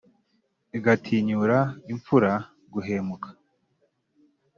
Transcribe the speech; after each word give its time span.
Igatinyura 0.77 1.59
imfura 1.91 2.31
guhemuka. 2.73 3.27